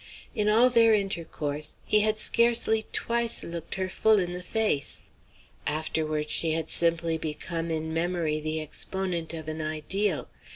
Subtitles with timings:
[0.33, 5.03] In all their intercourse he had scarcely twice looked her full in the face.
[5.67, 10.27] Afterward she had simply become in memory the exponent of an ideal.